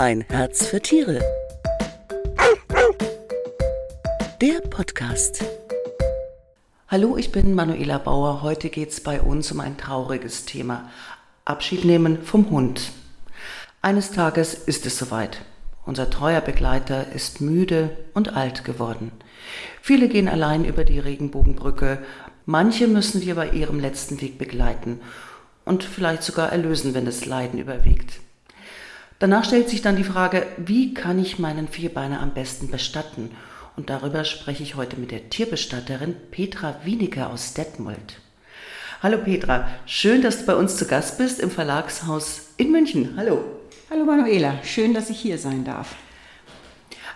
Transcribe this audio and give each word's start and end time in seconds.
Ein 0.00 0.24
Herz 0.30 0.64
für 0.64 0.80
Tiere. 0.80 1.20
Der 4.40 4.60
Podcast. 4.70 5.44
Hallo, 6.88 7.18
ich 7.18 7.32
bin 7.32 7.54
Manuela 7.54 7.98
Bauer. 7.98 8.40
Heute 8.40 8.70
geht 8.70 8.88
es 8.88 9.02
bei 9.02 9.20
uns 9.20 9.52
um 9.52 9.60
ein 9.60 9.76
trauriges 9.76 10.46
Thema. 10.46 10.90
Abschied 11.44 11.84
nehmen 11.84 12.22
vom 12.22 12.48
Hund. 12.48 12.92
Eines 13.82 14.10
Tages 14.10 14.54
ist 14.54 14.86
es 14.86 14.96
soweit. 14.96 15.42
Unser 15.84 16.08
treuer 16.08 16.40
Begleiter 16.40 17.12
ist 17.12 17.42
müde 17.42 17.94
und 18.14 18.34
alt 18.34 18.64
geworden. 18.64 19.12
Viele 19.82 20.08
gehen 20.08 20.28
allein 20.28 20.64
über 20.64 20.84
die 20.84 20.98
Regenbogenbrücke, 20.98 21.98
manche 22.46 22.88
müssen 22.88 23.20
wir 23.20 23.34
bei 23.34 23.50
ihrem 23.50 23.78
letzten 23.78 24.18
Weg 24.22 24.38
begleiten 24.38 25.02
und 25.66 25.84
vielleicht 25.84 26.22
sogar 26.22 26.50
erlösen, 26.50 26.94
wenn 26.94 27.04
das 27.04 27.26
Leiden 27.26 27.58
überwiegt. 27.58 28.14
Danach 29.20 29.44
stellt 29.44 29.68
sich 29.68 29.82
dann 29.82 29.96
die 29.96 30.04
Frage, 30.04 30.46
wie 30.56 30.94
kann 30.94 31.18
ich 31.18 31.38
meinen 31.38 31.68
Vierbeiner 31.68 32.22
am 32.22 32.32
besten 32.32 32.70
bestatten? 32.70 33.30
Und 33.76 33.90
darüber 33.90 34.24
spreche 34.24 34.62
ich 34.62 34.76
heute 34.76 34.96
mit 34.96 35.10
der 35.10 35.28
Tierbestatterin 35.28 36.16
Petra 36.30 36.76
Wieniger 36.84 37.28
aus 37.28 37.52
Detmold. 37.52 38.16
Hallo 39.02 39.18
Petra, 39.18 39.68
schön, 39.84 40.22
dass 40.22 40.38
du 40.38 40.46
bei 40.46 40.54
uns 40.54 40.78
zu 40.78 40.86
Gast 40.86 41.18
bist 41.18 41.38
im 41.38 41.50
Verlagshaus 41.50 42.54
in 42.56 42.72
München. 42.72 43.12
Hallo. 43.18 43.44
Hallo 43.90 44.06
Manuela, 44.06 44.54
schön, 44.64 44.94
dass 44.94 45.10
ich 45.10 45.20
hier 45.20 45.36
sein 45.36 45.66
darf. 45.66 45.96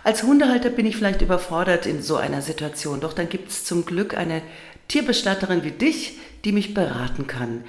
Als 0.03 0.21
Hundehalter 0.21 0.69
bin 0.69 0.85
ich 0.85 0.97
vielleicht 0.97 1.23
überfordert 1.23 1.87
in 1.87 2.03
so 2.03 2.17
einer 2.17 2.43
Situation, 2.43 3.01
doch 3.01 3.13
dann 3.13 3.29
gibt 3.29 3.49
es 3.49 3.65
zum 3.65 3.83
Glück 3.83 4.15
eine 4.15 4.43
Tierbestatterin 4.89 5.63
wie 5.63 5.71
dich, 5.71 6.19
die 6.43 6.51
mich 6.51 6.75
beraten 6.75 7.25
kann. 7.25 7.63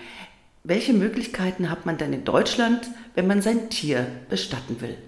Welche 0.68 0.92
Möglichkeiten 0.92 1.70
hat 1.70 1.86
man 1.86 1.96
denn 1.96 2.12
in 2.12 2.24
Deutschland, 2.24 2.90
wenn 3.14 3.28
man 3.28 3.40
sein 3.40 3.70
Tier 3.70 4.04
bestatten 4.28 4.80
will? 4.80 4.98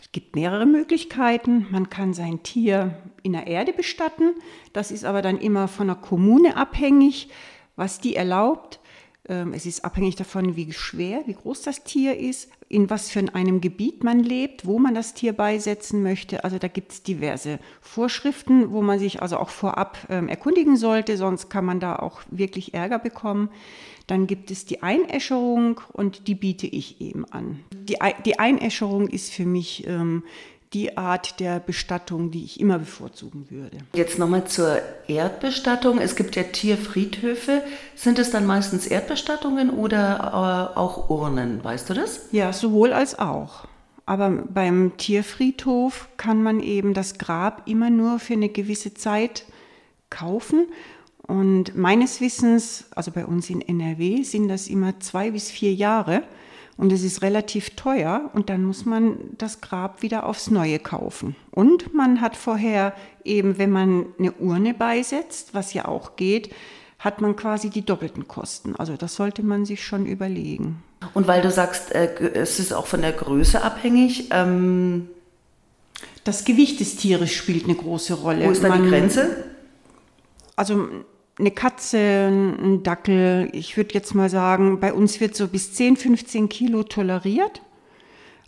Es 0.00 0.12
gibt 0.12 0.36
mehrere 0.36 0.66
Möglichkeiten. 0.66 1.66
Man 1.70 1.90
kann 1.90 2.14
sein 2.14 2.44
Tier 2.44 2.96
in 3.24 3.32
der 3.32 3.48
Erde 3.48 3.72
bestatten. 3.72 4.36
Das 4.72 4.92
ist 4.92 5.04
aber 5.04 5.20
dann 5.20 5.40
immer 5.40 5.66
von 5.66 5.88
der 5.88 5.96
Kommune 5.96 6.56
abhängig, 6.56 7.28
was 7.74 7.98
die 7.98 8.14
erlaubt. 8.14 8.78
Ähm, 9.28 9.52
es 9.52 9.66
ist 9.66 9.84
abhängig 9.84 10.16
davon, 10.16 10.56
wie 10.56 10.72
schwer, 10.72 11.22
wie 11.26 11.34
groß 11.34 11.62
das 11.62 11.84
Tier 11.84 12.16
ist, 12.18 12.50
in 12.68 12.90
was 12.90 13.10
für 13.10 13.22
einem 13.34 13.60
Gebiet 13.60 14.04
man 14.04 14.20
lebt, 14.20 14.66
wo 14.66 14.78
man 14.78 14.94
das 14.94 15.14
Tier 15.14 15.32
beisetzen 15.32 16.02
möchte. 16.02 16.44
Also 16.44 16.58
da 16.58 16.68
gibt 16.68 16.92
es 16.92 17.02
diverse 17.02 17.58
Vorschriften, 17.80 18.72
wo 18.72 18.82
man 18.82 18.98
sich 18.98 19.22
also 19.22 19.36
auch 19.36 19.50
vorab 19.50 19.98
ähm, 20.08 20.28
erkundigen 20.28 20.76
sollte, 20.76 21.16
sonst 21.16 21.50
kann 21.50 21.64
man 21.64 21.80
da 21.80 21.96
auch 21.96 22.22
wirklich 22.30 22.74
Ärger 22.74 22.98
bekommen. 22.98 23.50
Dann 24.06 24.26
gibt 24.26 24.50
es 24.50 24.64
die 24.64 24.82
Einäscherung 24.82 25.80
und 25.92 26.28
die 26.28 26.34
biete 26.34 26.66
ich 26.66 27.00
eben 27.00 27.26
an. 27.26 27.60
Die, 27.74 27.98
die 28.24 28.38
Einäscherung 28.38 29.06
ist 29.08 29.30
für 29.30 29.44
mich 29.44 29.86
ähm, 29.86 30.22
die 30.72 30.96
Art 30.96 31.40
der 31.40 31.60
Bestattung, 31.60 32.30
die 32.30 32.44
ich 32.44 32.60
immer 32.60 32.78
bevorzugen 32.78 33.50
würde. 33.50 33.78
Jetzt 33.94 34.18
nochmal 34.18 34.46
zur 34.46 34.80
Erdbestattung. 35.06 35.98
Es 35.98 36.16
gibt 36.16 36.36
ja 36.36 36.42
Tierfriedhöfe. 36.42 37.62
Sind 37.94 38.18
es 38.18 38.30
dann 38.30 38.46
meistens 38.46 38.86
Erdbestattungen 38.86 39.70
oder 39.70 40.72
äh, 40.74 40.78
auch 40.78 41.08
Urnen? 41.08 41.64
Weißt 41.64 41.88
du 41.88 41.94
das? 41.94 42.26
Ja, 42.32 42.52
sowohl 42.52 42.92
als 42.92 43.18
auch. 43.18 43.66
Aber 44.04 44.30
beim 44.30 44.96
Tierfriedhof 44.96 46.08
kann 46.16 46.42
man 46.42 46.60
eben 46.60 46.94
das 46.94 47.18
Grab 47.18 47.62
immer 47.66 47.90
nur 47.90 48.18
für 48.18 48.34
eine 48.34 48.48
gewisse 48.48 48.94
Zeit 48.94 49.44
kaufen 50.10 50.66
und 51.28 51.76
meines 51.76 52.22
Wissens, 52.22 52.86
also 52.94 53.10
bei 53.10 53.26
uns 53.26 53.50
in 53.50 53.60
NRW, 53.60 54.22
sind 54.22 54.48
das 54.48 54.66
immer 54.66 54.98
zwei 54.98 55.30
bis 55.30 55.50
vier 55.50 55.74
Jahre. 55.74 56.22
Und 56.78 56.92
es 56.92 57.02
ist 57.02 57.20
relativ 57.22 57.76
teuer 57.76 58.30
und 58.32 58.48
dann 58.48 58.64
muss 58.64 58.86
man 58.86 59.18
das 59.36 59.60
Grab 59.60 60.00
wieder 60.00 60.24
aufs 60.24 60.50
Neue 60.50 60.78
kaufen. 60.78 61.36
Und 61.50 61.92
man 61.92 62.22
hat 62.22 62.36
vorher 62.36 62.94
eben, 63.24 63.58
wenn 63.58 63.70
man 63.70 64.06
eine 64.18 64.32
Urne 64.32 64.72
beisetzt, 64.72 65.54
was 65.54 65.74
ja 65.74 65.86
auch 65.86 66.16
geht, 66.16 66.54
hat 66.98 67.20
man 67.20 67.36
quasi 67.36 67.68
die 67.68 67.84
doppelten 67.84 68.26
Kosten. 68.26 68.74
Also 68.76 68.96
das 68.96 69.16
sollte 69.16 69.42
man 69.42 69.64
sich 69.66 69.84
schon 69.84 70.06
überlegen. 70.06 70.82
Und 71.14 71.26
weil 71.26 71.42
du 71.42 71.50
sagst, 71.50 71.92
äh, 71.92 72.12
es 72.34 72.58
ist 72.58 72.72
auch 72.72 72.86
von 72.86 73.02
der 73.02 73.12
Größe 73.12 73.62
abhängig. 73.62 74.28
Ähm 74.30 75.08
das 76.24 76.44
Gewicht 76.44 76.78
des 76.80 76.96
Tieres 76.96 77.32
spielt 77.32 77.64
eine 77.64 77.74
große 77.74 78.14
Rolle. 78.14 78.46
Wo 78.46 78.50
ist 78.50 78.62
da 78.62 78.76
die 78.76 78.88
Grenze? 78.88 79.44
Also 80.56 80.88
eine 81.38 81.50
Katze, 81.50 81.98
ein 81.98 82.82
Dackel, 82.82 83.48
ich 83.52 83.76
würde 83.76 83.94
jetzt 83.94 84.14
mal 84.14 84.28
sagen, 84.28 84.80
bei 84.80 84.92
uns 84.92 85.20
wird 85.20 85.36
so 85.36 85.48
bis 85.48 85.72
10, 85.74 85.96
15 85.96 86.48
Kilo 86.48 86.82
toleriert. 86.82 87.62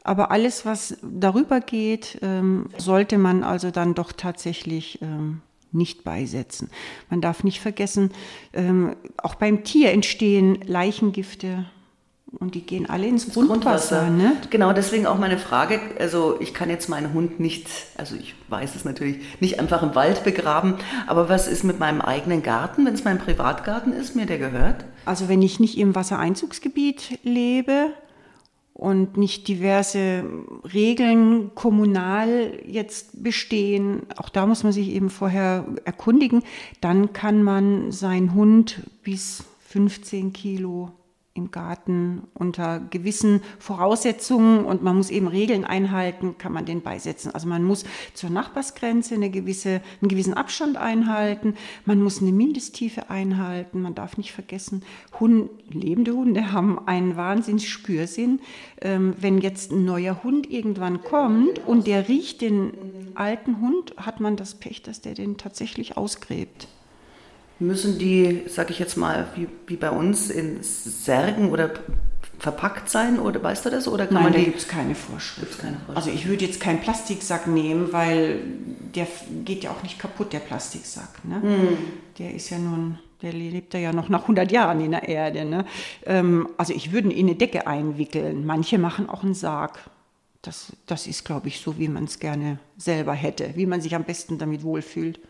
Aber 0.03 0.31
alles, 0.31 0.65
was 0.65 0.97
darüber 1.03 1.61
geht, 1.61 2.19
ähm, 2.23 2.67
sollte 2.79 3.19
man 3.19 3.45
also 3.45 3.71
dann 3.71 3.95
doch 3.95 4.13
tatsächlich 4.13 5.01
ähm, 5.03 5.43
nicht 5.73 6.05
beisetzen. 6.05 6.71
Man 7.11 7.21
darf 7.21 7.45
nicht 7.45 7.61
vergessen, 7.61 8.11
ähm, 8.53 8.97
auch 9.19 9.35
beim 9.35 9.63
Tier 9.63 9.93
entstehen 9.93 10.59
Leichengifte, 10.67 11.67
und 12.39 12.55
die 12.55 12.63
gehen 12.63 12.89
alle 12.89 13.07
ins, 13.07 13.25
ins 13.25 13.35
Grundwasser. 13.35 14.07
Grundwasser. 14.07 14.11
Ne? 14.11 14.37
Genau, 14.51 14.73
deswegen 14.73 15.07
auch 15.07 15.19
meine 15.19 15.39
Frage. 15.39 15.81
Also 15.99 16.37
ich 16.41 16.55
kann 16.55 16.71
jetzt 16.71 16.89
meinen 16.89 17.13
Hund 17.13 17.41
nicht, 17.41 17.69
also 17.97 18.15
ich 18.15 18.35
weiß 18.49 18.77
es 18.77 18.85
natürlich, 18.85 19.19
nicht 19.41 19.59
einfach 19.59 19.83
im 19.83 19.95
Wald 19.95 20.23
begraben. 20.23 20.77
Aber 21.07 21.29
was 21.29 21.49
ist 21.49 21.65
mit 21.65 21.81
meinem 21.81 22.01
eigenen 22.01 22.43
Garten, 22.43 22.87
wenn 22.87 22.95
es 22.95 23.05
mein 23.05 23.19
Privatgarten 23.19 23.93
ist, 23.93 24.15
mir 24.15 24.27
der 24.27 24.39
gehört? 24.39 24.85
Also 25.05 25.29
wenn 25.29 25.43
ich 25.43 25.59
nicht 25.59 25.77
im 25.77 25.95
Wassereinzugsgebiet 25.95 27.19
lebe 27.25 27.91
und 28.75 29.17
nicht 29.17 29.49
diverse 29.49 30.25
Regeln 30.73 31.55
kommunal 31.57 32.61
jetzt 32.65 33.23
bestehen, 33.25 34.03
auch 34.17 34.29
da 34.29 34.47
muss 34.47 34.63
man 34.63 34.73
sich 34.73 34.91
eben 34.91 35.11
vorher 35.11 35.67
erkundigen, 35.85 36.45
dann 36.81 37.13
kann 37.13 37.43
man 37.43 37.91
seinen 37.91 38.35
Hund 38.35 38.83
bis 39.03 39.45
15 39.69 40.33
Kilo 40.33 40.93
im 41.33 41.53
Garten 41.53 42.23
unter 42.35 42.81
gewissen 42.81 43.41
Voraussetzungen 43.61 44.65
und 44.65 44.83
man 44.83 44.97
muss 44.97 45.11
eben 45.11 45.29
Regeln 45.29 45.65
einhalten, 45.65 46.37
kann 46.39 46.53
man 46.53 46.67
den 46.67 46.83
beisetzen. 46.83 47.33
Also 47.33 47.47
man 47.47 47.63
muss 47.63 47.85
zur 48.15 48.31
Nachbarsgrenze 48.31 49.15
eine 49.15 49.31
gewisse, 49.31 49.81
einen 50.01 50.09
gewissen 50.09 50.35
Abstand 50.35 50.77
einhalten, 50.77 51.55
man 51.85 52.03
muss 52.03 52.21
eine 52.21 52.33
Mindesttiefe 52.33 53.11
einhalten, 53.11 53.81
man 53.81 53.95
darf 53.95 54.17
nicht 54.17 54.33
vergessen, 54.33 54.83
Hund, 55.21 55.51
lebende 55.69 56.13
Hunde 56.13 56.53
haben 56.53 56.89
einen 56.89 57.17
Wahnsinnsspürsinn. 57.17 58.41
Ähm, 58.81 59.15
wenn 59.19 59.39
jetzt 59.39 59.71
ein 59.71 59.85
neuer 59.85 60.25
Hund 60.25 60.51
irgendwann 60.51 61.03
kommt 61.03 61.61
und 61.65 61.87
der 61.87 62.09
riecht 62.09 62.41
den 62.41 62.73
alten 63.15 63.61
Hund, 63.61 63.95
hat 63.97 64.19
man 64.19 64.37
das 64.37 64.55
Pech, 64.57 64.83
dass 64.83 65.01
der 65.01 65.15
den 65.15 65.37
tatsächlich 65.37 65.97
ausgräbt. 65.97 66.67
Müssen 67.61 67.99
die, 67.99 68.43
sag 68.49 68.71
ich 68.71 68.79
jetzt 68.79 68.97
mal, 68.97 69.29
wie, 69.37 69.47
wie 69.67 69.77
bei 69.77 69.91
uns 69.91 70.31
in 70.31 70.63
Särgen 70.63 71.51
oder 71.51 71.71
verpackt 72.39 72.89
sein 72.89 73.19
oder 73.19 73.43
weißt 73.43 73.67
du 73.67 73.71
das? 73.71 73.87
Oder 73.87 74.07
kann 74.07 74.15
Nein, 74.15 74.23
man 74.25 74.33
da 74.33 74.39
gibt 74.39 74.59
es 74.59 74.67
keine 74.67 74.95
Vorschrift. 74.95 75.59
keine 75.59 75.77
Vorschrift. 75.77 75.97
Also 75.97 76.11
ich 76.11 76.27
würde 76.27 76.45
jetzt 76.47 76.59
keinen 76.59 76.81
Plastiksack 76.81 77.47
nehmen, 77.47 77.93
weil 77.93 78.41
der 78.95 79.07
geht 79.45 79.63
ja 79.63 79.71
auch 79.71 79.83
nicht 79.83 79.99
kaputt, 79.99 80.33
der 80.33 80.39
Plastiksack. 80.39 81.23
Ne? 81.25 81.43
Hm. 81.43 81.79
Der 82.19 82.35
ist 82.35 82.49
ja 82.49 82.59
nun, 82.59 82.99
der 83.21 83.35
lebt 83.35 83.75
ja 83.75 83.93
noch 83.93 84.09
nach 84.09 84.23
100 84.23 84.51
Jahren 84.51 84.81
in 84.81 84.93
der 84.93 85.07
Erde. 85.07 85.45
Ne? 85.45 85.67
Ähm, 86.07 86.49
also 86.57 86.73
ich 86.73 86.93
würde 86.93 87.09
ihn 87.09 87.17
in 87.17 87.27
eine 87.27 87.37
Decke 87.37 87.67
einwickeln. 87.67 88.47
Manche 88.47 88.79
machen 88.79 89.09
auch 89.09 89.23
einen 89.23 89.35
Sarg. 89.35 89.91
Das, 90.41 90.73
das 90.87 91.07
ist, 91.07 91.27
glaube 91.27 91.49
ich, 91.49 91.61
so, 91.61 91.79
wie 91.79 91.89
man 91.89 92.05
es 92.05 92.19
gerne 92.19 92.59
selber 92.79 93.13
hätte, 93.13 93.53
wie 93.57 93.67
man 93.67 93.83
sich 93.83 93.95
am 93.95 94.05
besten 94.05 94.39
damit 94.39 94.63
wohlfühlt. 94.63 95.21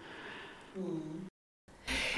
Hm. 0.77 1.30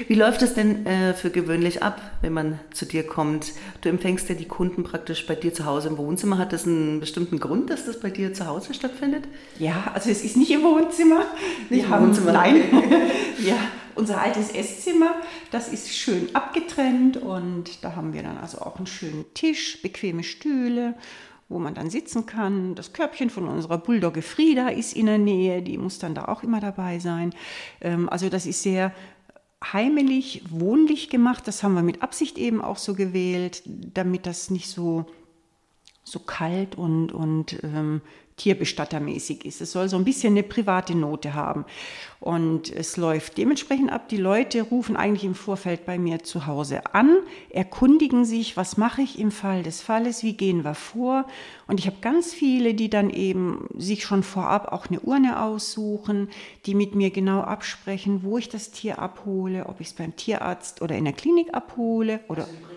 Wie 0.07 0.15
läuft 0.15 0.41
es 0.41 0.53
denn 0.53 0.85
äh, 0.85 1.13
für 1.13 1.29
gewöhnlich 1.29 1.83
ab, 1.83 2.01
wenn 2.21 2.33
man 2.33 2.59
zu 2.71 2.85
dir 2.85 3.05
kommt? 3.05 3.51
Du 3.81 3.89
empfängst 3.89 4.29
ja 4.29 4.35
die 4.35 4.47
Kunden 4.47 4.83
praktisch 4.83 5.25
bei 5.25 5.35
dir 5.35 5.53
zu 5.53 5.65
Hause 5.65 5.89
im 5.89 5.97
Wohnzimmer. 5.97 6.37
Hat 6.37 6.53
das 6.53 6.65
einen 6.65 6.99
bestimmten 6.99 7.39
Grund, 7.39 7.69
dass 7.69 7.85
das 7.85 7.99
bei 7.99 8.09
dir 8.09 8.33
zu 8.33 8.47
Hause 8.47 8.73
stattfindet? 8.73 9.25
Ja, 9.59 9.91
also 9.93 10.09
es 10.09 10.23
ist 10.23 10.37
nicht 10.37 10.51
im 10.51 10.63
Wohnzimmer. 10.63 11.25
Nicht 11.69 11.85
im 11.85 11.91
Wohnzimmer? 11.91 12.33
Nein. 12.33 12.61
ja, 13.39 13.57
unser 13.95 14.21
altes 14.21 14.51
Esszimmer, 14.51 15.15
das 15.51 15.67
ist 15.69 15.95
schön 15.95 16.29
abgetrennt 16.33 17.17
und 17.17 17.83
da 17.83 17.95
haben 17.95 18.13
wir 18.13 18.23
dann 18.23 18.37
also 18.37 18.59
auch 18.59 18.77
einen 18.77 18.87
schönen 18.87 19.25
Tisch, 19.33 19.81
bequeme 19.81 20.23
Stühle 20.23 20.95
wo 21.49 21.59
man 21.59 21.75
dann 21.75 21.89
sitzen 21.89 22.25
kann. 22.25 22.75
Das 22.75 22.93
Körbchen 22.93 23.29
von 23.29 23.47
unserer 23.47 23.77
Bulldogge 23.77 24.21
Frieda 24.21 24.69
ist 24.69 24.93
in 24.93 25.05
der 25.05 25.17
Nähe, 25.17 25.61
die 25.61 25.77
muss 25.77 25.99
dann 25.99 26.15
da 26.15 26.25
auch 26.25 26.43
immer 26.43 26.59
dabei 26.59 26.99
sein. 26.99 27.33
Ähm, 27.81 28.09
also 28.09 28.29
das 28.29 28.45
ist 28.45 28.63
sehr 28.63 28.91
heimelig, 29.71 30.41
wohnlich 30.49 31.09
gemacht. 31.09 31.47
Das 31.47 31.63
haben 31.63 31.75
wir 31.75 31.83
mit 31.83 32.01
Absicht 32.01 32.37
eben 32.37 32.61
auch 32.61 32.77
so 32.77 32.93
gewählt, 32.95 33.63
damit 33.65 34.25
das 34.25 34.49
nicht 34.49 34.69
so 34.69 35.05
so 36.03 36.19
kalt 36.19 36.75
und, 36.75 37.11
und 37.11 37.63
ähm, 37.63 38.01
tierbestattermäßig 38.37 39.45
ist. 39.45 39.61
Es 39.61 39.71
soll 39.71 39.89
so 39.89 39.97
ein 39.97 40.05
bisschen 40.05 40.33
eine 40.33 40.43
private 40.43 40.95
Note 40.95 41.33
haben. 41.33 41.65
Und 42.19 42.71
es 42.71 42.97
läuft 42.97 43.37
dementsprechend 43.37 43.91
ab. 43.91 44.07
Die 44.09 44.17
Leute 44.17 44.61
rufen 44.61 44.95
eigentlich 44.95 45.25
im 45.25 45.35
Vorfeld 45.35 45.85
bei 45.85 45.99
mir 45.99 46.23
zu 46.23 46.47
Hause 46.47 46.81
an, 46.93 47.17
erkundigen 47.49 48.25
sich, 48.25 48.55
was 48.55 48.77
mache 48.77 49.01
ich 49.01 49.19
im 49.19 49.29
Fall 49.29 49.61
des 49.61 49.81
Falles, 49.81 50.23
wie 50.23 50.33
gehen 50.33 50.63
wir 50.63 50.73
vor. 50.73 51.25
Und 51.67 51.79
ich 51.79 51.85
habe 51.85 51.97
ganz 52.01 52.33
viele, 52.33 52.73
die 52.73 52.89
dann 52.89 53.09
eben 53.09 53.67
sich 53.77 54.03
schon 54.03 54.23
vorab 54.23 54.71
auch 54.71 54.87
eine 54.87 55.01
Urne 55.01 55.41
aussuchen, 55.41 56.29
die 56.65 56.75
mit 56.75 56.95
mir 56.95 57.11
genau 57.11 57.41
absprechen, 57.41 58.23
wo 58.23 58.37
ich 58.37 58.49
das 58.49 58.71
Tier 58.71 58.99
abhole, 58.99 59.67
ob 59.67 59.81
ich 59.81 59.87
es 59.87 59.93
beim 59.93 60.15
Tierarzt 60.15 60.81
oder 60.81 60.95
in 60.95 61.03
der 61.03 61.13
Klinik 61.13 61.53
abhole 61.53 62.21
oder. 62.29 62.43
Also 62.43 62.72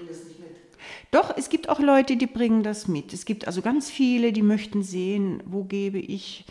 doch, 1.11 1.37
es 1.37 1.49
gibt 1.49 1.69
auch 1.69 1.81
Leute, 1.81 2.17
die 2.17 2.27
bringen 2.27 2.63
das 2.63 2.89
mit. 2.89 3.13
Es 3.13 3.25
gibt 3.25 3.47
also 3.47 3.63
ganz 3.63 3.91
viele, 3.91 4.33
die 4.33 4.43
möchten 4.43 4.83
sehen, 4.83 5.43
wo 5.47 5.65
gebe 5.65 5.99
ich 5.99 6.45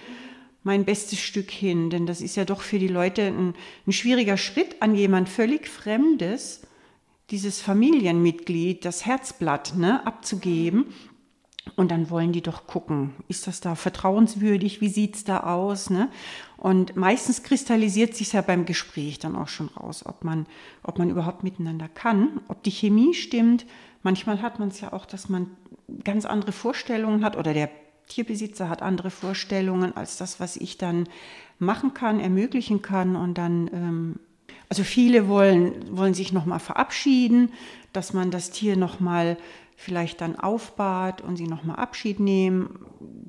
mein 0.63 0.85
bestes 0.85 1.19
Stück 1.19 1.51
hin. 1.51 1.89
Denn 1.89 2.05
das 2.05 2.21
ist 2.21 2.35
ja 2.35 2.45
doch 2.45 2.61
für 2.61 2.79
die 2.79 2.87
Leute 2.87 3.23
ein, 3.23 3.53
ein 3.85 3.91
schwieriger 3.91 4.37
Schritt 4.37 4.81
an 4.81 4.95
jemand 4.95 5.29
völlig 5.29 5.69
Fremdes, 5.69 6.61
dieses 7.29 7.61
Familienmitglied, 7.61 8.85
das 8.85 9.05
Herzblatt 9.05 9.75
ne, 9.75 10.05
abzugeben. 10.05 10.85
Und 11.75 11.89
dann 11.89 12.09
wollen 12.09 12.31
die 12.31 12.41
doch 12.41 12.67
gucken, 12.67 13.13
ist 13.27 13.47
das 13.47 13.59
da 13.59 13.75
vertrauenswürdig, 13.75 14.81
wie 14.81 14.87
sieht 14.89 15.15
es 15.15 15.23
da 15.23 15.41
aus? 15.41 15.89
Ne? 15.89 16.09
Und 16.57 16.95
meistens 16.95 17.43
kristallisiert 17.43 18.15
sich 18.15 18.33
ja 18.33 18.41
beim 18.41 18.65
Gespräch 18.65 19.19
dann 19.19 19.35
auch 19.35 19.47
schon 19.47 19.69
raus, 19.69 20.05
ob 20.05 20.23
man, 20.23 20.45
ob 20.83 20.99
man 20.99 21.09
überhaupt 21.09 21.43
miteinander 21.43 21.89
kann, 21.89 22.41
ob 22.47 22.61
die 22.63 22.71
Chemie 22.71 23.13
stimmt, 23.13 23.65
Manchmal 24.05 24.43
hat 24.43 24.59
man 24.59 24.67
es 24.67 24.81
ja 24.81 24.93
auch, 24.93 25.07
dass 25.07 25.29
man 25.29 25.47
ganz 26.03 26.25
andere 26.25 26.51
Vorstellungen 26.51 27.25
hat 27.25 27.37
oder 27.37 27.55
der 27.55 27.71
Tierbesitzer 28.07 28.69
hat 28.69 28.83
andere 28.83 29.09
Vorstellungen 29.09 29.97
als 29.97 30.17
das, 30.17 30.39
was 30.39 30.57
ich 30.57 30.77
dann 30.77 31.09
machen 31.57 31.95
kann, 31.95 32.19
ermöglichen 32.19 32.83
kann. 32.83 33.15
Und 33.15 33.39
dann, 33.39 33.67
ähm, 33.73 34.19
also 34.69 34.83
viele 34.83 35.27
wollen, 35.27 35.97
wollen 35.97 36.13
sich 36.13 36.31
nochmal 36.31 36.59
verabschieden, 36.59 37.51
dass 37.93 38.13
man 38.13 38.29
das 38.29 38.51
Tier 38.51 38.77
nochmal 38.77 39.37
vielleicht 39.75 40.21
dann 40.21 40.37
aufbahrt 40.37 41.21
und 41.21 41.35
sie 41.35 41.47
nochmal 41.47 41.75
Abschied 41.75 42.19
nehmen. 42.19 42.79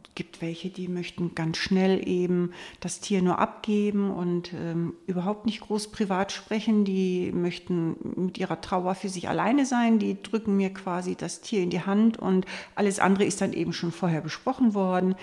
Es 0.05 0.15
gibt 0.15 0.41
welche, 0.41 0.71
die 0.71 0.89
möchten 0.89 1.35
ganz 1.35 1.57
schnell 1.57 2.07
eben 2.07 2.53
das 2.81 3.01
Tier 3.01 3.21
nur 3.21 3.39
abgeben 3.39 4.11
und 4.11 4.53
ähm, 4.55 4.95
überhaupt 5.07 5.45
nicht 5.45 5.61
groß 5.61 5.89
privat 5.89 6.33
sprechen. 6.33 6.85
Die 6.85 7.33
möchten 7.33 7.97
mit 8.17 8.39
ihrer 8.39 8.61
Trauer 8.61 8.95
für 8.95 9.09
sich 9.09 9.29
alleine 9.29 9.67
sein. 9.67 9.99
Die 9.99 10.23
drücken 10.23 10.57
mir 10.57 10.71
quasi 10.73 11.17
das 11.17 11.41
Tier 11.41 11.63
in 11.63 11.71
die 11.71 11.83
Hand 11.83 12.19
und 12.19 12.47
alles 12.75 13.01
andere 13.01 13.25
ist 13.25 13.41
dann 13.41 13.53
eben 13.53 13.73
schon 13.73 13.93
vorher 13.93 14.21
besprochen 14.21 14.75
worden. 14.75 15.17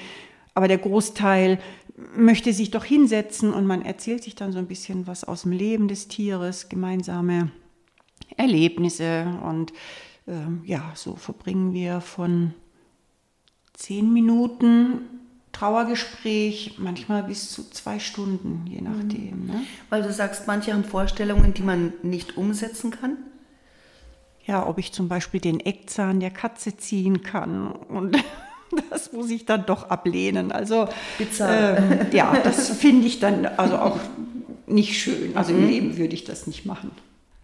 Aber 0.53 0.67
der 0.67 0.77
Großteil 0.77 1.59
möchte 2.15 2.53
sich 2.53 2.69
doch 2.69 2.83
hinsetzen 2.83 3.53
und 3.53 3.65
man 3.65 3.81
erzählt 3.81 4.23
sich 4.23 4.35
dann 4.35 4.51
so 4.51 4.59
ein 4.59 4.67
bisschen 4.67 5.07
was 5.07 5.23
aus 5.23 5.43
dem 5.43 5.51
Leben 5.51 5.87
des 5.87 6.07
Tieres, 6.07 6.69
gemeinsame 6.69 7.51
Erlebnisse 8.37 9.39
und 9.43 9.73
ja, 10.63 10.91
so 10.95 11.15
verbringen 11.15 11.73
wir 11.73 11.99
von 11.99 12.53
zehn 13.73 14.13
Minuten 14.13 15.01
Trauergespräch, 15.51 16.75
manchmal 16.79 17.23
bis 17.23 17.51
zu 17.51 17.69
zwei 17.69 17.99
Stunden, 17.99 18.65
je 18.67 18.81
mhm. 18.81 18.83
nachdem. 18.83 19.45
Ne? 19.45 19.61
Weil 19.89 20.01
du 20.01 20.11
sagst, 20.11 20.47
manche 20.47 20.73
haben 20.73 20.83
Vorstellungen, 20.83 21.53
die 21.53 21.61
man 21.61 21.93
nicht 22.01 22.37
umsetzen 22.37 22.91
kann. 22.91 23.17
Ja, 24.45 24.67
ob 24.67 24.77
ich 24.77 24.91
zum 24.91 25.07
Beispiel 25.07 25.39
den 25.39 25.59
Eckzahn 25.59 26.19
der 26.19 26.31
Katze 26.31 26.75
ziehen 26.75 27.21
kann 27.21 27.71
und 27.71 28.17
das 28.89 29.13
muss 29.13 29.29
ich 29.29 29.45
dann 29.45 29.65
doch 29.65 29.89
ablehnen. 29.89 30.51
Also 30.51 30.89
ähm, 31.39 32.07
ja, 32.11 32.35
das 32.43 32.69
finde 32.77 33.07
ich 33.07 33.19
dann 33.19 33.45
also 33.45 33.77
auch 33.77 33.99
nicht 34.65 34.99
schön. 34.99 35.37
Also 35.37 35.53
im 35.53 35.61
mhm. 35.61 35.67
Leben 35.67 35.97
würde 35.97 36.15
ich 36.15 36.23
das 36.23 36.47
nicht 36.47 36.65
machen 36.65 36.91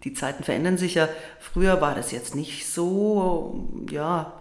die 0.03 0.13
Zeiten 0.13 0.43
verändern 0.43 0.77
sich 0.77 0.95
ja. 0.95 1.09
Früher 1.39 1.81
war 1.81 1.95
das 1.95 2.11
jetzt 2.11 2.35
nicht 2.35 2.67
so, 2.67 3.67
ja, 3.89 4.33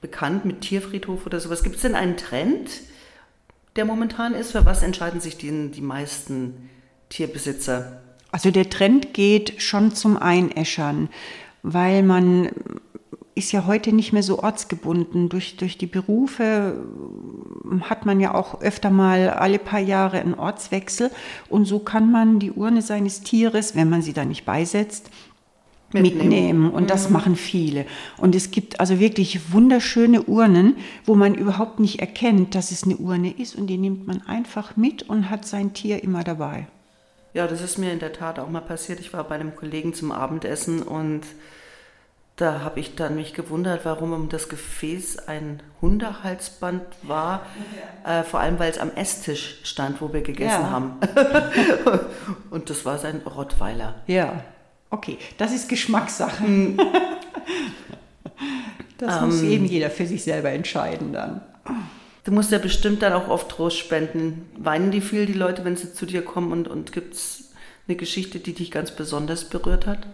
bekannt 0.00 0.44
mit 0.44 0.62
Tierfriedhof 0.62 1.26
oder 1.26 1.40
sowas. 1.40 1.62
Gibt 1.62 1.76
es 1.76 1.82
denn 1.82 1.94
einen 1.94 2.16
Trend, 2.16 2.70
der 3.76 3.84
momentan 3.84 4.34
ist? 4.34 4.52
Für 4.52 4.66
was 4.66 4.82
entscheiden 4.82 5.20
sich 5.20 5.36
die, 5.36 5.70
die 5.70 5.80
meisten 5.80 6.70
Tierbesitzer? 7.08 8.02
Also 8.32 8.50
der 8.50 8.70
Trend 8.70 9.14
geht 9.14 9.60
schon 9.62 9.94
zum 9.94 10.16
Einäschern, 10.16 11.08
weil 11.62 12.02
man 12.02 12.50
ist 13.34 13.52
ja 13.52 13.66
heute 13.66 13.92
nicht 13.92 14.12
mehr 14.12 14.22
so 14.22 14.42
ortsgebunden. 14.42 15.28
Durch, 15.28 15.56
durch 15.56 15.78
die 15.78 15.86
Berufe 15.86 16.84
ähm, 17.64 17.88
hat 17.88 18.06
man 18.06 18.20
ja 18.20 18.34
auch 18.34 18.60
öfter 18.60 18.90
mal 18.90 19.30
alle 19.30 19.58
paar 19.58 19.80
Jahre 19.80 20.20
einen 20.20 20.34
Ortswechsel. 20.34 21.10
Und 21.48 21.64
so 21.64 21.78
kann 21.78 22.10
man 22.10 22.38
die 22.38 22.52
Urne 22.52 22.82
seines 22.82 23.22
Tieres, 23.22 23.74
wenn 23.74 23.88
man 23.88 24.02
sie 24.02 24.12
da 24.12 24.24
nicht 24.24 24.44
beisetzt, 24.44 25.10
mitnehmen. 25.92 26.18
mitnehmen. 26.18 26.70
Und 26.70 26.90
das 26.90 27.06
mhm. 27.06 27.14
machen 27.14 27.36
viele. 27.36 27.86
Und 28.18 28.34
es 28.34 28.50
gibt 28.50 28.80
also 28.80 29.00
wirklich 29.00 29.52
wunderschöne 29.52 30.22
Urnen, 30.22 30.76
wo 31.04 31.14
man 31.14 31.34
überhaupt 31.34 31.80
nicht 31.80 32.00
erkennt, 32.00 32.54
dass 32.54 32.70
es 32.70 32.84
eine 32.84 32.96
Urne 32.96 33.32
ist. 33.32 33.56
Und 33.56 33.68
die 33.68 33.78
nimmt 33.78 34.06
man 34.06 34.22
einfach 34.26 34.76
mit 34.76 35.08
und 35.08 35.30
hat 35.30 35.46
sein 35.46 35.72
Tier 35.72 36.02
immer 36.02 36.24
dabei. 36.24 36.66
Ja, 37.32 37.46
das 37.46 37.62
ist 37.62 37.78
mir 37.78 37.92
in 37.92 38.00
der 38.00 38.12
Tat 38.12 38.40
auch 38.40 38.50
mal 38.50 38.60
passiert. 38.60 38.98
Ich 38.98 39.12
war 39.12 39.22
bei 39.24 39.36
einem 39.36 39.54
Kollegen 39.54 39.94
zum 39.94 40.10
Abendessen 40.10 40.82
und 40.82 41.22
da 42.40 42.62
habe 42.62 42.80
ich 42.80 42.94
dann 42.94 43.16
mich 43.16 43.34
gewundert, 43.34 43.84
warum 43.84 44.14
um 44.14 44.30
das 44.30 44.48
Gefäß 44.48 45.28
ein 45.28 45.62
Hundehalsband 45.82 46.82
war. 47.02 47.44
Ja. 48.04 48.20
Äh, 48.20 48.24
vor 48.24 48.40
allem, 48.40 48.58
weil 48.58 48.70
es 48.70 48.78
am 48.78 48.90
Esstisch 48.94 49.58
stand, 49.64 50.00
wo 50.00 50.10
wir 50.12 50.22
gegessen 50.22 50.62
ja. 50.62 50.70
haben. 50.70 50.94
Und 52.50 52.70
das 52.70 52.86
war 52.86 52.96
sein 52.96 53.20
Rottweiler. 53.26 53.96
Ja, 54.06 54.42
okay. 54.88 55.18
Das 55.36 55.52
ist 55.52 55.68
Geschmackssache. 55.68 56.42
Hm. 56.42 56.78
das 58.98 59.18
ähm, 59.18 59.26
muss 59.26 59.42
eben 59.42 59.66
jeder 59.66 59.90
für 59.90 60.06
sich 60.06 60.24
selber 60.24 60.50
entscheiden 60.50 61.12
dann. 61.12 61.42
Du 62.24 62.32
musst 62.32 62.52
ja 62.52 62.58
bestimmt 62.58 63.02
dann 63.02 63.12
auch 63.12 63.28
oft 63.28 63.50
Trost 63.50 63.76
spenden. 63.76 64.48
Weinen 64.56 64.90
die 64.90 65.02
viel, 65.02 65.26
die 65.26 65.34
Leute, 65.34 65.66
wenn 65.66 65.76
sie 65.76 65.92
zu 65.92 66.06
dir 66.06 66.22
kommen? 66.22 66.52
Und, 66.52 66.68
und 66.68 66.92
gibt 66.92 67.14
es 67.14 67.50
eine 67.86 67.98
Geschichte, 67.98 68.38
die 68.38 68.54
dich 68.54 68.70
ganz 68.70 68.92
besonders 68.92 69.44
berührt 69.44 69.86
hat? 69.86 70.06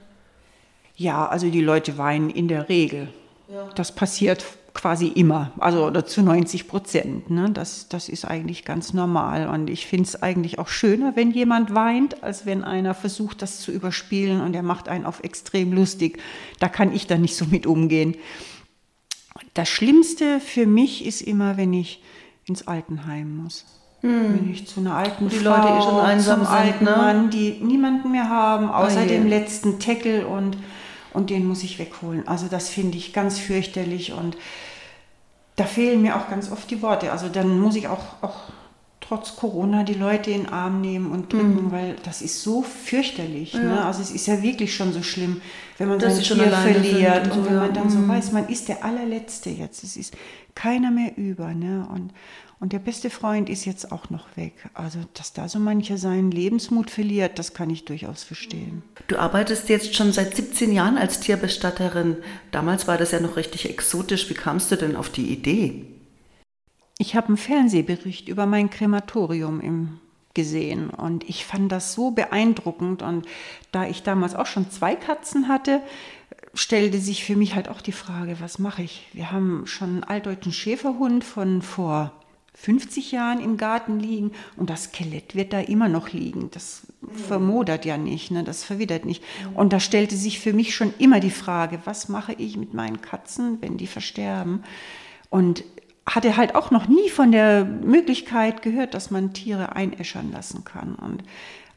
Ja, 0.96 1.26
also 1.26 1.50
die 1.50 1.60
Leute 1.60 1.98
weinen 1.98 2.30
in 2.30 2.48
der 2.48 2.68
Regel. 2.68 3.08
Ja. 3.48 3.68
Das 3.74 3.94
passiert 3.94 4.44
quasi 4.76 5.06
immer, 5.06 5.52
also 5.58 5.90
zu 6.02 6.22
90 6.22 6.68
Prozent. 6.68 7.30
Ne? 7.30 7.50
Das, 7.50 7.88
das 7.88 8.08
ist 8.08 8.26
eigentlich 8.26 8.64
ganz 8.64 8.92
normal. 8.92 9.48
Und 9.48 9.70
ich 9.70 9.86
finde 9.86 10.04
es 10.04 10.22
eigentlich 10.22 10.58
auch 10.58 10.68
schöner, 10.68 11.16
wenn 11.16 11.30
jemand 11.30 11.74
weint, 11.74 12.22
als 12.22 12.44
wenn 12.44 12.62
einer 12.62 12.92
versucht, 12.94 13.40
das 13.40 13.60
zu 13.60 13.72
überspielen 13.72 14.40
und 14.42 14.54
er 14.54 14.62
macht 14.62 14.88
einen 14.88 15.06
auf 15.06 15.22
extrem 15.22 15.72
lustig. 15.72 16.20
Da 16.58 16.68
kann 16.68 16.94
ich 16.94 17.06
dann 17.06 17.22
nicht 17.22 17.36
so 17.36 17.46
mit 17.46 17.66
umgehen. 17.66 18.16
Das 19.54 19.68
Schlimmste 19.68 20.40
für 20.40 20.66
mich 20.66 21.06
ist 21.06 21.22
immer, 21.22 21.56
wenn 21.56 21.72
ich 21.72 22.02
ins 22.46 22.66
Altenheim 22.66 23.36
muss. 23.36 23.64
Hm. 24.02 24.34
Wenn 24.34 24.50
ich 24.50 24.66
zu 24.66 24.80
einer 24.80 24.94
alten 24.94 25.30
die 25.30 25.36
Frau, 25.36 25.56
Leute, 25.56 25.74
die 25.78 25.82
schon 25.82 26.00
einsam 26.00 26.44
zum 26.44 26.52
alten 26.52 26.84
ne? 26.84 26.90
Mann, 26.90 27.30
die 27.30 27.52
niemanden 27.62 28.12
mehr 28.12 28.28
haben, 28.28 28.68
außer 28.68 29.02
oh 29.04 29.08
dem 29.08 29.26
letzten 29.26 29.78
Teckel 29.78 30.24
und 30.24 30.58
und 31.16 31.30
den 31.30 31.46
muss 31.46 31.62
ich 31.62 31.78
wegholen. 31.78 32.28
Also 32.28 32.46
das 32.46 32.68
finde 32.68 32.98
ich 32.98 33.14
ganz 33.14 33.38
fürchterlich 33.38 34.12
und 34.12 34.36
da 35.56 35.64
fehlen 35.64 36.02
mir 36.02 36.16
auch 36.16 36.28
ganz 36.28 36.52
oft 36.52 36.70
die 36.70 36.82
Worte. 36.82 37.10
Also 37.10 37.30
dann 37.30 37.58
muss 37.58 37.74
ich 37.74 37.88
auch, 37.88 38.22
auch 38.22 38.34
trotz 39.06 39.36
Corona 39.36 39.84
die 39.84 39.94
Leute 39.94 40.30
in 40.30 40.44
den 40.44 40.52
Arm 40.52 40.80
nehmen 40.80 41.10
und 41.10 41.32
drücken, 41.32 41.66
mhm. 41.66 41.72
weil 41.72 41.96
das 42.02 42.22
ist 42.22 42.42
so 42.42 42.62
fürchterlich. 42.62 43.52
Ja. 43.54 43.60
Ne? 43.60 43.84
Also 43.84 44.02
es 44.02 44.10
ist 44.10 44.26
ja 44.26 44.42
wirklich 44.42 44.74
schon 44.74 44.92
so 44.92 45.02
schlimm, 45.02 45.40
wenn 45.78 45.88
man 45.88 45.98
das 45.98 46.16
sein 46.16 46.38
Tier 46.38 46.50
verliert 46.50 47.26
und, 47.30 47.38
und, 47.38 47.46
wenn 47.46 47.56
man 47.56 47.74
dann 47.74 47.90
so 47.90 47.98
mhm. 47.98 48.08
weiß, 48.08 48.32
man 48.32 48.48
ist 48.48 48.68
der 48.68 48.84
allerletzte 48.84 49.50
jetzt. 49.50 49.84
Es 49.84 49.96
ist 49.96 50.14
keiner 50.54 50.90
mehr 50.90 51.16
über. 51.16 51.54
Ne? 51.54 51.86
Und, 51.92 52.12
und 52.58 52.72
der 52.72 52.78
beste 52.80 53.10
Freund 53.10 53.48
ist 53.48 53.64
jetzt 53.64 53.92
auch 53.92 54.10
noch 54.10 54.26
weg. 54.36 54.54
Also, 54.74 54.98
dass 55.14 55.32
da 55.32 55.48
so 55.48 55.60
mancher 55.60 55.98
seinen 55.98 56.30
Lebensmut 56.32 56.90
verliert, 56.90 57.38
das 57.38 57.54
kann 57.54 57.70
ich 57.70 57.84
durchaus 57.84 58.24
verstehen. 58.24 58.82
Du 59.06 59.18
arbeitest 59.18 59.68
jetzt 59.68 59.94
schon 59.94 60.12
seit 60.12 60.34
17 60.34 60.72
Jahren 60.72 60.98
als 60.98 61.20
Tierbestatterin. 61.20 62.16
Damals 62.50 62.88
war 62.88 62.98
das 62.98 63.12
ja 63.12 63.20
noch 63.20 63.36
richtig 63.36 63.68
exotisch. 63.68 64.28
Wie 64.30 64.34
kamst 64.34 64.72
du 64.72 64.76
denn 64.76 64.96
auf 64.96 65.10
die 65.10 65.30
Idee? 65.32 65.95
Ich 66.98 67.14
habe 67.14 67.28
einen 67.28 67.36
Fernsehbericht 67.36 68.28
über 68.28 68.46
mein 68.46 68.70
Krematorium 68.70 69.60
im 69.60 70.00
gesehen 70.36 70.90
und 70.90 71.28
ich 71.28 71.46
fand 71.46 71.72
das 71.72 71.94
so 71.94 72.10
beeindruckend 72.12 73.02
und 73.02 73.26
da 73.72 73.86
ich 73.86 74.02
damals 74.02 74.34
auch 74.34 74.46
schon 74.46 74.70
zwei 74.70 74.94
Katzen 74.94 75.48
hatte, 75.48 75.80
stellte 76.52 76.98
sich 76.98 77.24
für 77.24 77.36
mich 77.36 77.54
halt 77.54 77.68
auch 77.68 77.80
die 77.80 77.92
Frage, 77.92 78.36
was 78.38 78.58
mache 78.58 78.82
ich? 78.82 79.08
Wir 79.14 79.32
haben 79.32 79.66
schon 79.66 79.88
einen 79.88 80.04
altdeutschen 80.04 80.52
Schäferhund 80.52 81.24
von 81.24 81.62
vor 81.62 82.12
50 82.54 83.12
Jahren 83.12 83.40
im 83.40 83.56
Garten 83.56 83.98
liegen 83.98 84.32
und 84.56 84.70
das 84.70 84.84
Skelett 84.84 85.34
wird 85.34 85.52
da 85.52 85.60
immer 85.60 85.88
noch 85.88 86.10
liegen. 86.10 86.50
Das 86.52 86.86
vermodert 87.12 87.84
ja 87.84 87.96
nicht, 87.96 88.30
ne? 88.30 88.44
das 88.44 88.62
verwittert 88.62 89.04
nicht. 89.04 89.22
Und 89.54 89.72
da 89.72 89.80
stellte 89.80 90.16
sich 90.16 90.38
für 90.38 90.52
mich 90.52 90.74
schon 90.74 90.92
immer 90.98 91.20
die 91.20 91.30
Frage, 91.30 91.80
was 91.84 92.08
mache 92.08 92.34
ich 92.34 92.56
mit 92.56 92.74
meinen 92.74 93.02
Katzen, 93.02 93.58
wenn 93.60 93.76
die 93.76 93.86
versterben? 93.86 94.64
Und 95.28 95.64
hatte 96.06 96.36
halt 96.36 96.54
auch 96.54 96.70
noch 96.70 96.86
nie 96.86 97.10
von 97.10 97.32
der 97.32 97.64
Möglichkeit 97.64 98.62
gehört, 98.62 98.94
dass 98.94 99.10
man 99.10 99.32
Tiere 99.32 99.74
einäschern 99.74 100.30
lassen 100.30 100.64
kann. 100.64 100.94
Und 100.94 101.24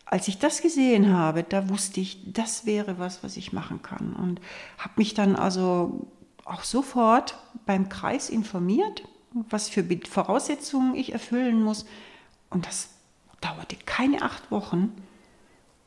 als 0.06 0.28
ich 0.28 0.40
das 0.40 0.62
gesehen 0.62 1.12
habe, 1.14 1.44
da 1.44 1.70
wusste 1.70 2.00
ich, 2.00 2.20
das 2.32 2.66
wäre 2.66 3.00
was, 3.00 3.24
was 3.24 3.38
ich 3.38 3.54
machen 3.54 3.82
kann. 3.82 4.14
Und 4.14 4.40
habe 4.78 4.94
mich 4.98 5.14
dann 5.14 5.36
also 5.36 6.08
auch 6.46 6.64
sofort 6.64 7.38
beim 7.66 7.90
Kreis 7.90 8.30
informiert, 8.30 9.04
was 9.32 9.70
für 9.70 9.84
Voraussetzungen 10.10 10.96
ich 10.96 11.14
erfüllen 11.14 11.62
muss. 11.62 11.86
Und 12.50 12.66
das 12.66 12.90
dauerte 13.42 13.76
keine 13.86 14.22
acht 14.22 14.52
Wochen. 14.52 14.92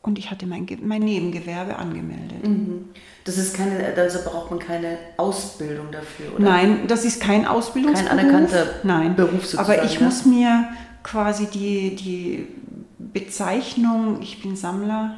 Und 0.03 0.19
ich 0.19 0.33
hatte 0.33 0.47
mein, 0.47 0.67
mein 0.83 1.03
Nebengewerbe 1.03 1.77
angemeldet. 1.77 2.45
Mhm. 2.47 2.87
Das 3.25 3.39
ist 3.39 3.55
keine, 3.55 3.95
also 3.97 4.19
braucht 4.29 4.51
man 4.51 4.59
keine 4.59 4.99
Ausbildung 5.17 5.93
dafür, 5.93 6.35
oder? 6.35 6.45
Nein, 6.45 6.89
das 6.89 7.05
ist 7.05 7.21
kein 7.21 7.47
Ausbildungsberuf. 7.47 8.09
Kein 8.09 8.19
anerkannter 8.19 8.67
Nein. 8.83 9.15
Beruf 9.15 9.47
sozusagen. 9.47 9.71
Aber 9.71 9.85
ich 9.85 10.01
ne? 10.01 10.07
muss 10.07 10.27
mir 10.27 10.69
quasi 11.05 11.47
die, 11.47 11.95
die 11.95 12.49
Bezeichnung, 12.99 14.21
ich 14.21 14.43
bin 14.43 14.57
Sammler 14.57 15.15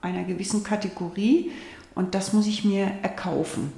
einer 0.00 0.22
gewissen 0.22 0.62
Kategorie 0.62 1.50
und 1.96 2.14
das 2.14 2.32
muss 2.32 2.46
ich 2.46 2.64
mir 2.64 2.88
erkaufen. 3.02 3.72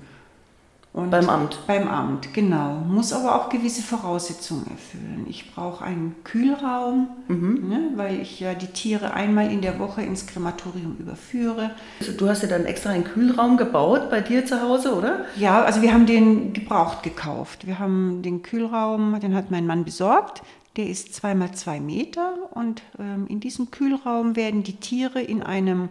Und 0.97 1.11
beim 1.11 1.29
Amt? 1.29 1.59
Beim 1.67 1.88
Amt, 1.88 2.33
genau. 2.33 2.76
Muss 2.88 3.12
aber 3.12 3.37
auch 3.37 3.50
gewisse 3.50 3.83
Voraussetzungen 3.83 4.67
erfüllen. 4.71 5.26
Ich 5.29 5.53
brauche 5.55 5.85
einen 5.85 6.17
Kühlraum, 6.25 7.11
mhm. 7.29 7.69
ne, 7.69 7.91
weil 7.97 8.19
ich 8.19 8.41
ja 8.41 8.55
die 8.55 8.69
Tiere 8.69 9.12
einmal 9.12 9.53
in 9.53 9.61
der 9.61 9.79
Woche 9.79 10.00
ins 10.00 10.26
Krematorium 10.26 10.97
überführe. 10.99 11.73
Also 12.00 12.12
du 12.12 12.31
hast 12.31 12.43
ja 12.43 12.49
dann 12.49 12.65
extra 12.65 12.91
einen 12.91 13.05
Kühlraum 13.05 13.59
gebaut 13.59 14.09
bei 14.09 14.23
dir 14.23 14.47
zu 14.47 14.62
Hause, 14.62 14.95
oder? 14.95 15.26
Ja, 15.37 15.62
also 15.65 15.83
wir 15.83 15.93
haben 15.93 16.07
den 16.07 16.55
gebraucht 16.55 17.03
gekauft. 17.03 17.67
Wir 17.67 17.79
haben 17.79 18.23
den 18.23 18.41
Kühlraum, 18.41 19.21
den 19.21 19.35
hat 19.35 19.50
mein 19.50 19.67
Mann 19.67 19.85
besorgt. 19.85 20.43
Der 20.79 20.88
ist 20.88 21.15
zweimal 21.15 21.53
zwei 21.53 21.79
Meter 21.79 22.33
und 22.53 22.81
ähm, 22.99 23.26
in 23.29 23.41
diesem 23.41 23.71
Kühlraum 23.71 24.35
werden 24.35 24.62
die 24.62 24.76
Tiere 24.76 25.21
in 25.21 25.43
einem 25.43 25.91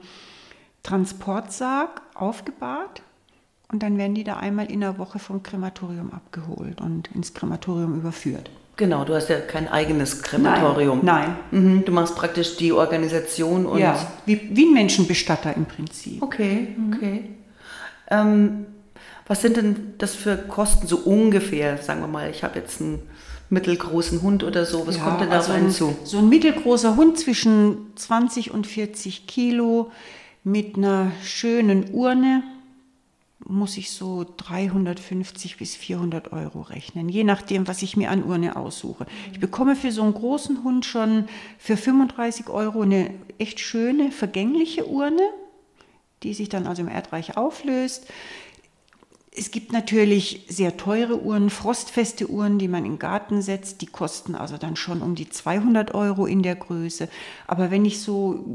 Transportsarg 0.81 2.01
aufgebahrt 2.15 3.03
und 3.71 3.83
dann 3.83 3.97
werden 3.97 4.15
die 4.15 4.23
da 4.23 4.37
einmal 4.37 4.71
in 4.71 4.81
der 4.81 4.97
Woche 4.97 5.19
vom 5.19 5.43
Krematorium 5.43 6.11
abgeholt 6.11 6.81
und 6.81 7.09
ins 7.13 7.33
Krematorium 7.33 7.95
überführt. 7.95 8.49
Genau, 8.77 9.05
du 9.05 9.15
hast 9.15 9.29
ja 9.29 9.39
kein 9.39 9.69
eigenes 9.69 10.21
Krematorium. 10.21 10.99
Nein. 11.03 11.35
nein. 11.51 11.63
Mhm, 11.63 11.85
du 11.85 11.91
machst 11.93 12.15
praktisch 12.15 12.57
die 12.57 12.73
Organisation 12.73 13.65
und. 13.65 13.79
Ja, 13.79 13.97
wie, 14.25 14.49
wie 14.51 14.65
ein 14.65 14.73
Menschenbestatter 14.73 15.55
im 15.55 15.65
Prinzip. 15.65 16.21
Okay, 16.21 16.75
mhm. 16.75 16.93
okay. 16.93 17.29
Ähm, 18.09 18.65
was 19.27 19.41
sind 19.41 19.57
denn 19.57 19.93
das 19.97 20.13
für 20.13 20.37
Kosten 20.37 20.87
so 20.87 20.97
ungefähr? 20.97 21.77
Sagen 21.77 22.01
wir 22.01 22.07
mal, 22.07 22.29
ich 22.29 22.43
habe 22.43 22.59
jetzt 22.59 22.81
einen 22.81 22.99
mittelgroßen 23.49 24.21
Hund 24.21 24.43
oder 24.43 24.65
so. 24.65 24.85
Was 24.85 24.97
ja, 24.97 25.03
kommt 25.03 25.21
denn 25.21 25.29
da 25.29 25.37
also 25.37 25.53
rein 25.53 25.71
zu? 25.71 25.95
So 26.03 26.19
ein 26.19 26.29
mittelgroßer 26.29 26.97
Hund 26.97 27.17
zwischen 27.17 27.93
20 27.95 28.51
und 28.51 28.67
40 28.67 29.25
Kilo 29.25 29.91
mit 30.43 30.75
einer 30.75 31.11
schönen 31.23 31.91
Urne 31.91 32.43
muss 33.39 33.77
ich 33.77 33.91
so 33.91 34.25
350 34.37 35.57
bis 35.57 35.75
400 35.75 36.31
Euro 36.31 36.61
rechnen, 36.61 37.09
je 37.09 37.23
nachdem, 37.23 37.67
was 37.67 37.81
ich 37.81 37.97
mir 37.97 38.09
an 38.09 38.23
Urne 38.23 38.55
aussuche. 38.55 39.05
Ich 39.33 39.39
bekomme 39.39 39.75
für 39.75 39.91
so 39.91 40.03
einen 40.03 40.13
großen 40.13 40.63
Hund 40.63 40.85
schon 40.85 41.27
für 41.57 41.77
35 41.77 42.49
Euro 42.49 42.81
eine 42.81 43.13
echt 43.37 43.59
schöne, 43.59 44.11
vergängliche 44.11 44.87
Urne, 44.87 45.29
die 46.23 46.33
sich 46.33 46.49
dann 46.49 46.65
also 46.65 46.81
im 46.81 46.87
Erdreich 46.87 47.37
auflöst. 47.37 48.07
Es 49.37 49.51
gibt 49.51 49.73
natürlich 49.73 50.45
sehr 50.47 50.77
teure 50.77 51.21
Uhren, 51.21 51.49
frostfeste 51.49 52.29
Uhren, 52.29 52.57
die 52.57 52.67
man 52.67 52.85
in 52.85 52.93
den 52.93 52.99
Garten 52.99 53.41
setzt. 53.41 53.81
Die 53.81 53.85
kosten 53.85 54.33
also 54.33 54.57
dann 54.57 54.75
schon 54.75 55.01
um 55.01 55.15
die 55.15 55.29
200 55.29 55.93
Euro 55.93 56.25
in 56.25 56.41
der 56.41 56.55
Größe. 56.55 57.09
Aber 57.45 57.69
wenn 57.69 57.83
ich 57.83 58.01
so, 58.01 58.45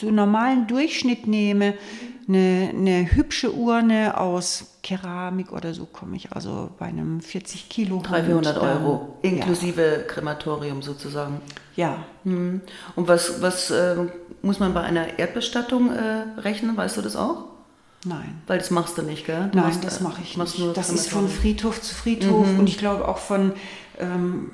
so 0.00 0.10
normalen 0.10 0.66
Durchschnitt 0.68 1.26
nehme, 1.26 1.74
eine, 2.28 2.70
eine 2.70 3.12
hübsche 3.12 3.52
Urne 3.52 4.18
aus 4.18 4.78
Keramik 4.82 5.52
oder 5.52 5.74
so, 5.74 5.84
komme 5.86 6.16
ich 6.16 6.32
also 6.32 6.70
bei 6.78 6.86
einem 6.86 7.20
40 7.20 7.68
Kilo. 7.68 8.00
300, 8.00 8.26
400 8.26 8.58
Euro, 8.58 9.18
inklusive 9.22 9.82
ja. 9.82 10.02
Krematorium 10.02 10.82
sozusagen. 10.82 11.40
Ja. 11.76 12.04
Hm. 12.24 12.60
Und 12.94 13.08
was, 13.08 13.42
was 13.42 13.70
äh, 13.70 13.96
muss 14.42 14.60
man 14.60 14.74
bei 14.74 14.82
einer 14.82 15.18
Erdbestattung 15.18 15.90
äh, 15.90 16.40
rechnen? 16.40 16.76
Weißt 16.76 16.96
du 16.96 17.02
das 17.02 17.16
auch? 17.16 17.49
Nein. 18.04 18.40
Weil 18.46 18.58
das 18.58 18.70
machst 18.70 18.96
du 18.96 19.02
nicht, 19.02 19.26
gell? 19.26 19.50
Du 19.52 19.58
Nein, 19.58 19.68
machst, 19.68 19.84
das 19.84 20.00
mache 20.00 20.22
ich 20.22 20.36
nicht. 20.36 20.76
das 20.76 20.90
ist 20.90 21.10
von 21.10 21.28
Friedhof 21.28 21.82
zu 21.82 21.94
Friedhof 21.94 22.46
mhm. 22.46 22.60
und 22.60 22.68
ich 22.68 22.78
glaube 22.78 23.06
auch 23.06 23.18
von, 23.18 23.52
ähm, 23.98 24.52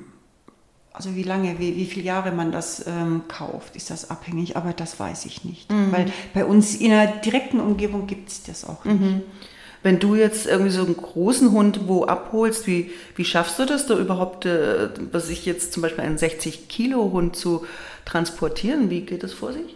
also 0.91 1.15
wie 1.15 1.23
lange, 1.23 1.57
wie, 1.59 1.75
wie 1.77 1.85
viele 1.85 2.05
Jahre 2.05 2.31
man 2.31 2.51
das 2.51 2.85
ähm, 2.87 3.23
kauft, 3.27 3.75
ist 3.75 3.89
das 3.89 4.09
abhängig, 4.09 4.57
aber 4.57 4.73
das 4.73 4.99
weiß 4.99 5.25
ich 5.25 5.45
nicht. 5.45 5.71
Mhm. 5.71 5.91
Weil 5.91 6.11
bei 6.33 6.43
uns 6.43 6.75
in 6.75 6.89
der 6.89 7.07
direkten 7.07 7.61
Umgebung 7.61 8.05
gibt 8.05 8.29
es 8.29 8.43
das 8.43 8.65
auch 8.65 8.83
nicht. 8.83 8.99
Mhm. 8.99 9.21
Wenn 9.83 9.99
du 9.99 10.15
jetzt 10.15 10.47
irgendwie 10.47 10.71
so 10.71 10.83
einen 10.83 10.97
großen 10.97 11.51
Hund 11.51 11.87
wo 11.87 12.05
abholst, 12.05 12.67
wie, 12.67 12.91
wie 13.15 13.23
schaffst 13.23 13.59
du 13.59 13.65
das 13.65 13.85
da 13.85 13.97
überhaupt, 13.97 14.45
äh, 14.45 14.89
was 15.11 15.29
ich 15.29 15.45
jetzt 15.45 15.71
zum 15.71 15.83
Beispiel 15.83 16.03
einen 16.03 16.17
60 16.17 16.67
Kilo 16.67 17.11
Hund 17.13 17.37
zu 17.37 17.65
transportieren? 18.03 18.89
Wie 18.89 19.01
geht 19.01 19.23
das 19.23 19.31
vor 19.33 19.53
sich? 19.53 19.75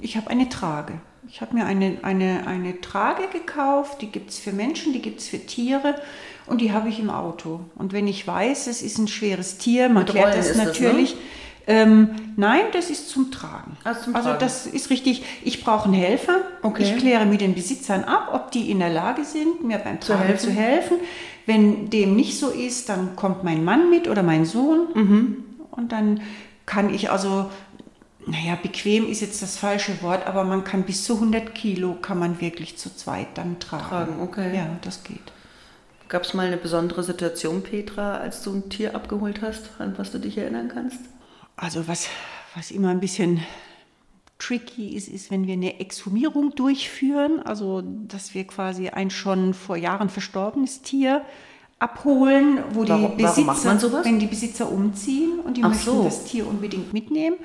Ich 0.00 0.16
habe 0.16 0.30
eine 0.30 0.48
Trage. 0.48 1.00
Ich 1.30 1.40
habe 1.40 1.54
mir 1.54 1.66
eine, 1.66 1.98
eine, 2.02 2.46
eine 2.46 2.80
Trage 2.80 3.28
gekauft, 3.30 4.00
die 4.00 4.06
gibt 4.06 4.30
es 4.30 4.38
für 4.38 4.52
Menschen, 4.52 4.92
die 4.92 5.02
gibt 5.02 5.20
es 5.20 5.28
für 5.28 5.38
Tiere 5.38 5.94
und 6.46 6.60
die 6.60 6.72
habe 6.72 6.88
ich 6.88 6.98
im 6.98 7.10
Auto. 7.10 7.60
Und 7.74 7.92
wenn 7.92 8.08
ich 8.08 8.26
weiß, 8.26 8.66
es 8.66 8.80
ist 8.80 8.98
ein 8.98 9.08
schweres 9.08 9.58
Tier, 9.58 9.88
man 9.88 10.06
klärt 10.06 10.36
das 10.36 10.56
natürlich. 10.56 11.16
Das, 11.66 11.76
ne? 11.76 11.82
ähm, 11.82 12.10
nein, 12.36 12.62
das 12.72 12.88
ist 12.88 13.10
zum 13.10 13.30
Tragen. 13.30 13.76
Also, 13.84 14.04
zum 14.04 14.16
also 14.16 14.32
das 14.32 14.66
ist 14.66 14.88
richtig, 14.88 15.22
ich 15.44 15.62
brauche 15.62 15.84
einen 15.84 15.94
Helfer. 15.94 16.40
Okay. 16.62 16.84
Ich 16.84 16.96
kläre 16.96 17.26
mit 17.26 17.42
den 17.42 17.54
Besitzern 17.54 18.04
ab, 18.04 18.30
ob 18.32 18.50
die 18.50 18.70
in 18.70 18.78
der 18.78 18.90
Lage 18.90 19.24
sind, 19.24 19.62
mir 19.62 19.78
beim 19.78 20.00
Tragen 20.00 20.38
zu 20.38 20.48
helfen. 20.48 20.48
Zu 20.48 20.50
helfen. 20.50 20.96
Wenn 21.44 21.90
dem 21.90 22.16
nicht 22.16 22.38
so 22.38 22.48
ist, 22.48 22.88
dann 22.88 23.16
kommt 23.16 23.44
mein 23.44 23.64
Mann 23.64 23.90
mit 23.90 24.08
oder 24.08 24.22
mein 24.22 24.46
Sohn. 24.46 24.88
Mhm. 24.94 25.36
Und 25.70 25.92
dann 25.92 26.20
kann 26.64 26.92
ich 26.92 27.10
also 27.10 27.50
naja, 28.30 28.58
bequem 28.60 29.08
ist 29.08 29.20
jetzt 29.20 29.42
das 29.42 29.56
falsche 29.56 30.02
Wort, 30.02 30.26
aber 30.26 30.44
man 30.44 30.64
kann 30.64 30.82
bis 30.82 31.04
zu 31.04 31.14
100 31.14 31.54
Kilo 31.54 31.94
kann 31.94 32.18
man 32.18 32.40
wirklich 32.40 32.76
zu 32.76 32.94
zweit 32.94 33.28
dann 33.34 33.58
tragen. 33.58 33.88
Tragen, 33.88 34.20
okay. 34.20 34.56
Ja, 34.56 34.76
das 34.82 35.02
geht. 35.02 35.32
Gab 36.08 36.24
es 36.24 36.34
mal 36.34 36.46
eine 36.46 36.56
besondere 36.56 37.02
Situation, 37.02 37.62
Petra, 37.62 38.16
als 38.16 38.42
du 38.42 38.52
ein 38.52 38.68
Tier 38.70 38.94
abgeholt 38.94 39.42
hast, 39.42 39.70
an 39.78 39.96
was 39.96 40.10
du 40.12 40.18
dich 40.18 40.38
erinnern 40.38 40.70
kannst? 40.72 41.00
Also 41.56 41.88
was, 41.88 42.08
was 42.54 42.70
immer 42.70 42.88
ein 42.90 43.00
bisschen 43.00 43.40
tricky 44.38 44.94
ist, 44.94 45.08
ist, 45.08 45.30
wenn 45.30 45.46
wir 45.46 45.54
eine 45.54 45.80
Exhumierung 45.80 46.54
durchführen, 46.54 47.42
also 47.42 47.82
dass 47.82 48.34
wir 48.34 48.46
quasi 48.46 48.88
ein 48.88 49.10
schon 49.10 49.52
vor 49.52 49.76
Jahren 49.76 50.08
verstorbenes 50.08 50.82
Tier 50.82 51.22
abholen, 51.78 52.58
wo 52.72 52.86
warum, 52.88 53.16
die 53.16 53.22
Besitzer, 53.22 54.04
wenn 54.04 54.18
die 54.18 54.26
Besitzer 54.26 54.70
umziehen 54.70 55.40
und 55.40 55.56
die 55.56 55.64
Ach 55.64 55.68
möchten 55.68 55.84
so. 55.84 56.04
das 56.04 56.24
Tier 56.24 56.46
unbedingt 56.46 56.92
mitnehmen, 56.92 57.36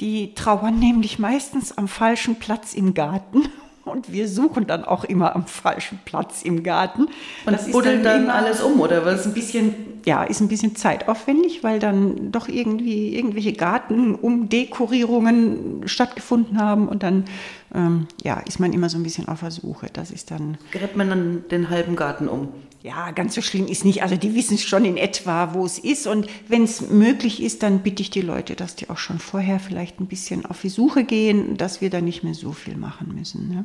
die 0.00 0.34
trauern 0.34 0.78
nämlich 0.78 1.18
meistens 1.18 1.76
am 1.76 1.88
falschen 1.88 2.36
Platz 2.36 2.74
im 2.74 2.94
Garten. 2.94 3.48
Und 3.84 4.12
wir 4.12 4.28
suchen 4.28 4.66
dann 4.66 4.84
auch 4.84 5.04
immer 5.04 5.34
am 5.34 5.46
falschen 5.46 5.98
Platz 6.04 6.42
im 6.42 6.62
Garten. 6.62 7.08
Und 7.46 7.52
das 7.52 7.70
buddelt 7.70 8.04
dann, 8.04 8.26
dann 8.26 8.30
alles 8.30 8.60
um, 8.60 8.80
oder 8.80 9.04
was? 9.04 9.26
Ein 9.26 9.34
bisschen, 9.34 9.99
ja, 10.06 10.24
ist 10.24 10.40
ein 10.40 10.48
bisschen 10.48 10.76
zeitaufwendig, 10.76 11.62
weil 11.62 11.78
dann 11.78 12.32
doch 12.32 12.48
irgendwie 12.48 13.14
irgendwelche 13.14 13.52
Gartenumdekorierungen 13.52 15.86
stattgefunden 15.86 16.58
haben 16.58 16.88
und 16.88 17.02
dann 17.02 17.26
ähm, 17.74 18.06
ja, 18.22 18.38
ist 18.40 18.60
man 18.60 18.72
immer 18.72 18.88
so 18.88 18.98
ein 18.98 19.02
bisschen 19.02 19.28
auf 19.28 19.40
der 19.40 19.50
Suche. 19.50 19.88
Das 19.92 20.10
ist 20.10 20.30
dann. 20.30 20.58
Gräbt 20.72 20.96
man 20.96 21.08
dann 21.08 21.44
den 21.50 21.70
halben 21.70 21.96
Garten 21.96 22.28
um? 22.28 22.48
Ja, 22.82 23.10
ganz 23.10 23.34
so 23.34 23.42
schlimm 23.42 23.66
ist 23.66 23.84
nicht. 23.84 24.02
Also 24.02 24.16
die 24.16 24.34
wissen 24.34 24.56
schon 24.56 24.86
in 24.86 24.96
etwa, 24.96 25.54
wo 25.54 25.66
es 25.66 25.78
ist. 25.78 26.06
Und 26.06 26.26
wenn 26.48 26.64
es 26.64 26.90
möglich 26.90 27.42
ist, 27.42 27.62
dann 27.62 27.80
bitte 27.80 28.02
ich 28.02 28.10
die 28.10 28.22
Leute, 28.22 28.56
dass 28.56 28.74
die 28.74 28.88
auch 28.88 28.96
schon 28.96 29.18
vorher 29.18 29.60
vielleicht 29.60 30.00
ein 30.00 30.06
bisschen 30.06 30.46
auf 30.46 30.62
die 30.62 30.70
Suche 30.70 31.04
gehen, 31.04 31.58
dass 31.58 31.82
wir 31.82 31.90
da 31.90 32.00
nicht 32.00 32.24
mehr 32.24 32.34
so 32.34 32.52
viel 32.52 32.76
machen 32.76 33.14
müssen. 33.14 33.48
Ne? 33.48 33.64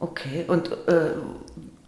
Okay, 0.00 0.44
und 0.48 0.72
äh, 0.88 1.12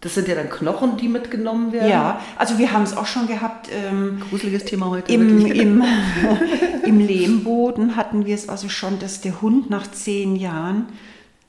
das 0.01 0.15
sind 0.15 0.27
ja 0.27 0.35
dann 0.35 0.49
Knochen, 0.49 0.95
die 0.97 1.09
mitgenommen 1.09 1.73
werden? 1.73 1.89
Ja, 1.89 2.21
also 2.37 2.57
wir 2.57 2.71
haben 2.71 2.83
es 2.83 2.95
auch 2.95 3.05
schon 3.05 3.27
gehabt. 3.27 3.69
Ähm, 3.71 4.21
Gruseliges 4.29 4.65
Thema 4.65 4.89
heute. 4.89 5.11
Im, 5.11 5.45
im, 5.45 5.83
Im 6.85 6.99
Lehmboden 6.99 7.95
hatten 7.95 8.25
wir 8.25 8.35
es 8.35 8.47
also 8.47 8.69
schon, 8.69 8.99
dass 8.99 9.21
der 9.21 9.41
Hund 9.41 9.69
nach 9.69 9.91
zehn 9.91 10.35
Jahren 10.35 10.87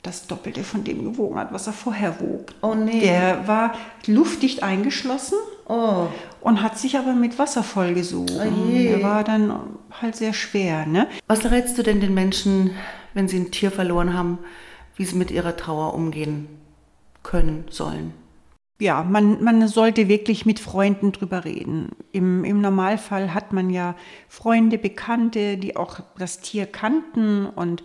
das 0.03 0.27
Doppelte 0.27 0.63
von 0.63 0.83
dem 0.83 1.03
gewogen 1.03 1.37
hat, 1.37 1.53
was 1.53 1.67
er 1.67 1.73
vorher 1.73 2.19
wog. 2.19 2.53
Oh 2.61 2.73
nee. 2.73 2.99
Der 2.99 3.47
war 3.47 3.73
luftdicht 4.07 4.63
eingeschlossen 4.63 5.37
oh. 5.67 6.07
und 6.41 6.61
hat 6.61 6.77
sich 6.77 6.97
aber 6.97 7.13
mit 7.13 7.39
Wasser 7.39 7.63
vollgesogen. 7.63 8.35
Oh 8.39 8.71
Der 8.71 9.01
war 9.03 9.23
dann 9.23 9.53
halt 10.01 10.15
sehr 10.15 10.33
schwer. 10.33 10.85
Ne? 10.85 11.07
Was 11.27 11.45
rätst 11.45 11.77
du 11.77 11.83
denn 11.83 12.01
den 12.01 12.13
Menschen, 12.13 12.71
wenn 13.13 13.27
sie 13.27 13.37
ein 13.37 13.51
Tier 13.51 13.71
verloren 13.71 14.13
haben, 14.13 14.39
wie 14.95 15.05
sie 15.05 15.15
mit 15.15 15.31
ihrer 15.31 15.55
Trauer 15.55 15.93
umgehen 15.93 16.47
können 17.23 17.65
sollen? 17.69 18.13
Ja, 18.81 19.03
man, 19.03 19.43
man 19.43 19.67
sollte 19.67 20.07
wirklich 20.07 20.47
mit 20.47 20.59
Freunden 20.59 21.11
drüber 21.11 21.45
reden. 21.45 21.89
Im, 22.11 22.43
Im 22.43 22.61
Normalfall 22.61 23.31
hat 23.33 23.53
man 23.53 23.69
ja 23.69 23.95
Freunde, 24.27 24.79
Bekannte, 24.79 25.57
die 25.57 25.75
auch 25.75 25.99
das 26.17 26.39
Tier 26.39 26.65
kannten 26.65 27.45
und 27.45 27.83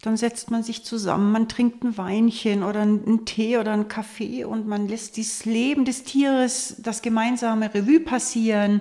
dann 0.00 0.16
setzt 0.16 0.50
man 0.50 0.62
sich 0.62 0.84
zusammen, 0.84 1.30
man 1.30 1.48
trinkt 1.48 1.84
ein 1.84 1.96
Weinchen 1.96 2.64
oder 2.64 2.80
einen 2.80 3.24
Tee 3.24 3.58
oder 3.58 3.72
einen 3.72 3.88
Kaffee 3.88 4.44
und 4.44 4.66
man 4.66 4.88
lässt 4.88 5.16
das 5.16 5.44
Leben 5.44 5.84
des 5.84 6.02
Tieres, 6.02 6.76
das 6.78 7.02
gemeinsame 7.02 7.72
Revue 7.72 8.00
passieren. 8.00 8.80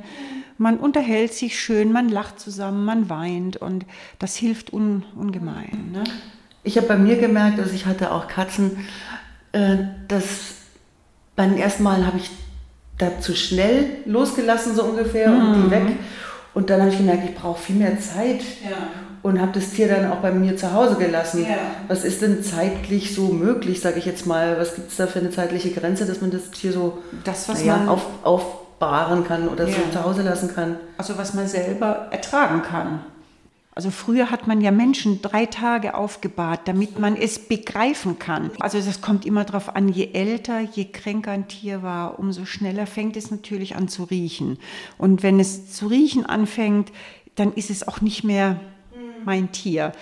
Man 0.57 0.77
unterhält 0.77 1.33
sich 1.33 1.59
schön, 1.59 1.91
man 1.91 2.09
lacht 2.09 2.39
zusammen, 2.39 2.85
man 2.85 3.09
weint 3.09 3.57
und 3.57 3.85
das 4.19 4.35
hilft 4.37 4.73
un, 4.73 5.03
ungemein. 5.15 5.91
Ne? 5.91 6.03
Ich 6.63 6.77
habe 6.77 6.87
bei 6.87 6.97
mir 6.97 7.17
gemerkt, 7.17 7.59
also 7.59 7.75
ich 7.75 7.85
hatte 7.85 8.11
auch 8.13 8.27
Katzen, 8.27 8.77
äh, 9.51 9.77
beim 11.41 11.57
ersten 11.57 11.83
Mal 11.83 12.05
habe 12.05 12.17
ich 12.17 12.29
da 12.97 13.19
zu 13.19 13.35
schnell 13.35 13.85
losgelassen, 14.05 14.75
so 14.75 14.83
ungefähr, 14.83 15.29
mhm. 15.29 15.39
und 15.39 15.53
die 15.55 15.59
mhm. 15.59 15.71
weg. 15.71 15.95
Und 16.53 16.69
dann 16.69 16.81
habe 16.81 16.91
ich 16.91 16.97
gemerkt, 16.97 17.23
ich 17.25 17.35
brauche 17.35 17.59
viel 17.59 17.77
mehr 17.77 17.99
Zeit. 17.99 18.41
Ja 18.63 18.77
und 19.23 19.39
habe 19.39 19.51
das 19.53 19.69
Tier 19.69 19.87
dann 19.87 20.11
auch 20.11 20.17
bei 20.17 20.31
mir 20.31 20.57
zu 20.57 20.73
Hause 20.73 20.95
gelassen. 20.95 21.43
Ja. 21.43 21.57
Was 21.87 22.03
ist 22.03 22.21
denn 22.21 22.43
zeitlich 22.43 23.13
so 23.13 23.27
möglich, 23.27 23.79
sage 23.79 23.99
ich 23.99 24.05
jetzt 24.05 24.25
mal? 24.25 24.59
Was 24.59 24.75
gibt 24.75 24.89
es 24.89 24.97
da 24.97 25.05
für 25.05 25.19
eine 25.19 25.29
zeitliche 25.29 25.69
Grenze, 25.69 26.05
dass 26.05 26.21
man 26.21 26.31
das 26.31 26.49
Tier 26.49 26.71
so 26.71 26.97
das, 27.23 27.47
man 27.47 27.87
auf, 27.87 28.01
aufbahren 28.23 29.23
kann 29.23 29.47
oder 29.47 29.67
ja. 29.67 29.75
so 29.75 29.81
zu 29.91 30.03
Hause 30.03 30.23
lassen 30.23 30.53
kann? 30.53 30.77
Also 30.97 31.17
was 31.17 31.35
man 31.35 31.47
selber 31.47 32.07
ertragen 32.09 32.63
kann. 32.63 33.01
Also 33.81 33.89
früher 33.89 34.29
hat 34.29 34.45
man 34.45 34.61
ja 34.61 34.69
Menschen 34.69 35.23
drei 35.23 35.47
Tage 35.47 35.95
aufgebahrt, 35.95 36.67
damit 36.67 36.99
man 36.99 37.15
es 37.15 37.39
begreifen 37.39 38.19
kann. 38.19 38.51
Also 38.59 38.79
das 38.79 39.01
kommt 39.01 39.25
immer 39.25 39.43
darauf 39.43 39.75
an, 39.75 39.89
je 39.89 40.09
älter, 40.13 40.59
je 40.59 40.85
kränker 40.85 41.31
ein 41.31 41.47
Tier 41.47 41.81
war, 41.81 42.19
umso 42.19 42.45
schneller 42.45 42.85
fängt 42.85 43.17
es 43.17 43.31
natürlich 43.31 43.75
an 43.75 43.87
zu 43.87 44.03
riechen. 44.03 44.59
Und 44.99 45.23
wenn 45.23 45.39
es 45.39 45.73
zu 45.73 45.87
riechen 45.87 46.27
anfängt, 46.27 46.91
dann 47.33 47.53
ist 47.53 47.71
es 47.71 47.87
auch 47.87 48.01
nicht 48.01 48.23
mehr 48.23 48.59
mein 49.25 49.51
Tier, 49.51 49.93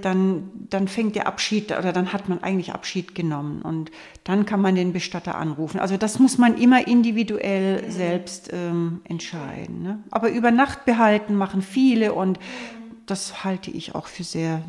dann, 0.00 0.50
dann 0.70 0.88
fängt 0.88 1.14
der 1.14 1.26
Abschied 1.26 1.72
oder 1.72 1.92
dann 1.92 2.14
hat 2.14 2.30
man 2.30 2.42
eigentlich 2.42 2.72
Abschied 2.72 3.14
genommen 3.14 3.60
und 3.62 3.90
dann 4.24 4.46
kann 4.46 4.60
man 4.62 4.74
den 4.74 4.92
Bestatter 4.92 5.34
anrufen. 5.36 5.78
Also 5.78 5.98
das 5.98 6.18
muss 6.18 6.38
man 6.38 6.56
immer 6.56 6.88
individuell 6.88 7.90
selbst 7.90 8.50
ähm, 8.52 9.00
entscheiden. 9.04 9.82
Ne? 9.82 9.98
Aber 10.10 10.30
über 10.30 10.50
Nacht 10.50 10.86
behalten 10.86 11.34
machen 11.34 11.60
viele 11.60 12.14
und 12.14 12.38
das 13.06 13.44
halte 13.44 13.70
ich 13.70 13.94
auch 13.94 14.06
für 14.06 14.24
sehr 14.24 14.62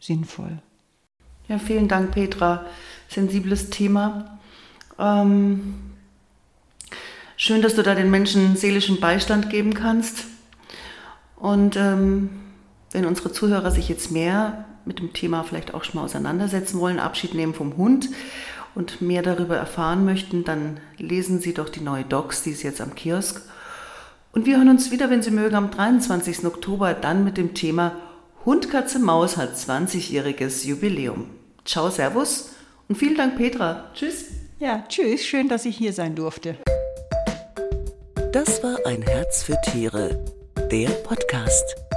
sinnvoll. 0.00 0.58
Ja, 1.48 1.58
vielen 1.58 1.88
Dank, 1.88 2.12
Petra. 2.12 2.64
Sensibles 3.08 3.70
Thema. 3.70 4.38
Ähm, 4.98 5.74
schön, 7.36 7.62
dass 7.62 7.74
du 7.74 7.82
da 7.82 7.94
den 7.94 8.10
Menschen 8.10 8.56
seelischen 8.56 9.00
Beistand 9.00 9.50
geben 9.50 9.74
kannst. 9.74 10.24
Und 11.36 11.76
ähm, 11.76 12.30
wenn 12.90 13.06
unsere 13.06 13.32
Zuhörer 13.32 13.70
sich 13.70 13.88
jetzt 13.88 14.10
mehr 14.10 14.66
mit 14.84 14.98
dem 14.98 15.12
Thema 15.12 15.42
vielleicht 15.44 15.74
auch 15.74 15.84
schon 15.84 15.96
mal 15.96 16.04
auseinandersetzen 16.04 16.80
wollen, 16.80 16.98
Abschied 16.98 17.34
nehmen 17.34 17.54
vom 17.54 17.76
Hund 17.76 18.08
und 18.74 19.00
mehr 19.00 19.22
darüber 19.22 19.56
erfahren 19.56 20.04
möchten, 20.04 20.44
dann 20.44 20.80
lesen 20.98 21.40
Sie 21.40 21.54
doch 21.54 21.68
die 21.68 21.80
neue 21.80 22.04
Docs, 22.04 22.42
die 22.42 22.50
ist 22.50 22.62
jetzt 22.62 22.80
am 22.80 22.94
Kiosk. 22.94 23.42
Und 24.32 24.46
wir 24.46 24.56
hören 24.56 24.68
uns 24.68 24.90
wieder, 24.90 25.10
wenn 25.10 25.22
Sie 25.22 25.30
mögen, 25.30 25.54
am 25.54 25.70
23. 25.70 26.44
Oktober 26.44 26.94
dann 26.94 27.24
mit 27.24 27.36
dem 27.36 27.54
Thema 27.54 27.96
Hund, 28.44 28.70
Katze, 28.70 28.98
Maus 28.98 29.36
hat 29.36 29.54
20-jähriges 29.56 30.66
Jubiläum. 30.66 31.26
Ciao, 31.64 31.90
Servus 31.90 32.50
und 32.88 32.96
vielen 32.96 33.16
Dank, 33.16 33.36
Petra. 33.36 33.90
Tschüss. 33.94 34.26
Ja, 34.58 34.84
tschüss. 34.88 35.24
Schön, 35.24 35.48
dass 35.48 35.64
ich 35.64 35.76
hier 35.76 35.92
sein 35.92 36.14
durfte. 36.14 36.56
Das 38.32 38.62
war 38.62 38.78
ein 38.86 39.02
Herz 39.02 39.42
für 39.42 39.56
Tiere, 39.62 40.24
der 40.70 40.88
Podcast. 40.88 41.87